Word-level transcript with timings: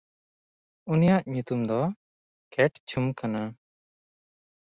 ᱩᱱᱤᱭᱟᱜ 0.91 1.23
ᱧᱩᱛᱩᱢ 1.33 1.61
ᱫᱚ 1.69 1.79
ᱠᱮᱴᱪᱷᱩᱢ 2.53 3.05
ᱠᱟᱱᱟ᱾ 3.19 3.43